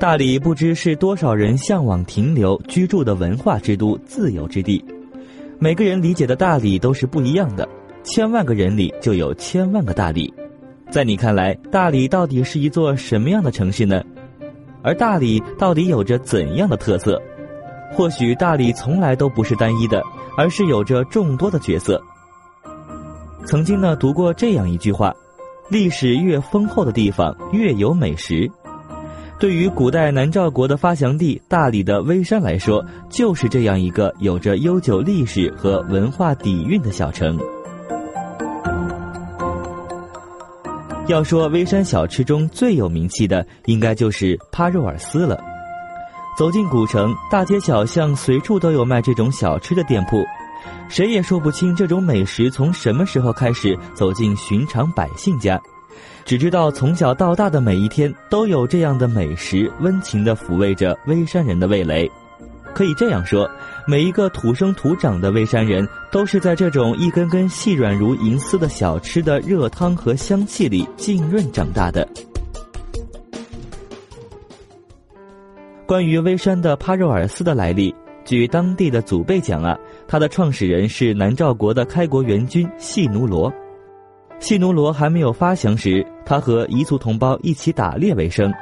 [0.00, 4.82] 大理不知是多少人向往停留居住的文化之都、自由之地。
[5.58, 7.68] 每个人理解的大理都是不一样的，
[8.02, 10.32] 千万个人里就有千万个大理。
[10.90, 14.02] 在你看来，大理到底是一座什么样的城市呢？
[14.82, 17.20] 而大理到底有着怎样的特色？
[17.92, 20.02] 或许大理从来都不是单一的，
[20.34, 22.02] 而是有着众多的角色。
[23.44, 25.14] 曾经呢，读过这样一句话：
[25.68, 28.50] 历史越丰厚的地方，越有美食。
[29.40, 37.38] 对于古代南诏国的发祥地大理的微山来说，就是这样一个有着悠久历史和文化底蕴的小城。
[41.06, 45.42] 要说微山小吃中最有名气的，应该就是帕肉尔丝了。
[46.36, 50.22] 走进古城，大街小巷随处都有卖这种小吃的店铺，
[50.90, 55.58] 谁也说不清这种美食从什么时候开始走进寻常百姓家。
[56.24, 62.10] 只知道从小到大的每一天都有这样的美食，温情地抚慰着微山人的味蕾。
[62.72, 63.50] 可以这样说，
[63.86, 72.06] 每一个土生土长的微山人，都是在这种一根根细软如银丝的小吃的热汤和香气里浸润长大的。
[75.84, 77.92] 关于微山的帕肉尔斯的来历，
[78.24, 83.52] 据当地的祖辈讲啊，它的创始人是南诏国的开国元君细奴罗。
[84.40, 88.52] 细奴罗还没有发祥时，他和彝族同胞一起打猎为生。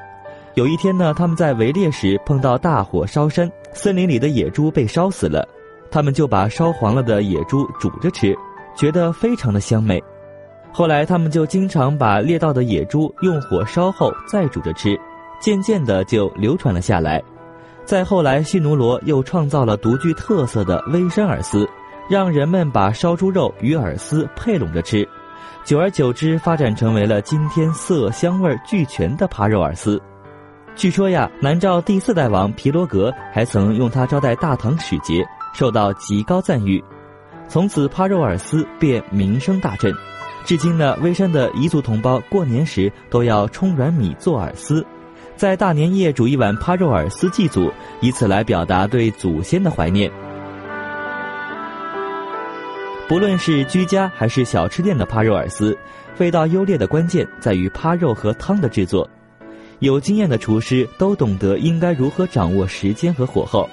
[0.55, 5.47] 有一天呢，他们在围猎时碰到大火烧山，森林里的野猪被烧死了，
[5.89, 8.37] 他们就把烧黄了的野猪煮着吃，
[8.75, 10.03] 觉得非常的香美。
[10.73, 14.99] 后来他们就经常把猎到的野猪用火烧后再煮着吃，
[15.41, 17.23] 渐渐的就流传了下来。
[17.85, 21.67] 再后来，细奴罗又创造了独具特色的微山饵丝，
[22.11, 25.09] 让人们把烧猪肉与饵丝配拢着吃。
[25.65, 30.01] 久而久之，发展成为了今天色香味俱全的帕肉饵丝。
[30.75, 36.83] 据说呀，南诏第四代王皮罗格还曾用它招待大唐使节，受到极高赞誉。
[37.49, 39.93] 从此，帕肉饵丝便名声大振。
[40.45, 44.87] 至今呢，微山的彝族同胞过年时都要冲软米做饵丝，
[45.37, 47.71] 在大年夜煮一碗帕肉饵丝祭祖，
[48.01, 50.11] 以此来表达对祖先的怀念。
[53.09, 55.77] 不论是居家还是小吃店的扒肉饵丝，
[56.19, 59.09] 味道优劣的关键在于扒肉和汤的制作。
[59.79, 63.67] 有经验的厨师都懂得应该如何掌握时间和火候。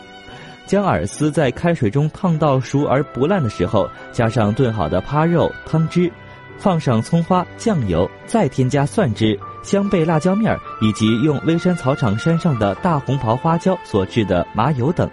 [0.65, 6.09] 将饵丝在开水中烫到熟而不烂的时候，加上炖好的扒肉汤汁，
[6.57, 15.09] 放上葱花、酱油，再添加蒜汁、香贝、辣椒面儿以及用微山草场山上的大红袍花椒所制的麻油等。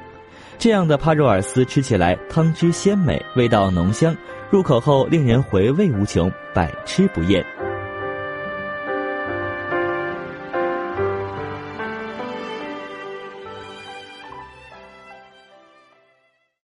[0.62, 4.16] 这样的帕肉尔丝吃起来汤汁鲜美，味道浓香，
[4.48, 7.44] 入口后令人回味无穷，百吃不厌。